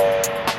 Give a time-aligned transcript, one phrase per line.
[0.00, 0.57] you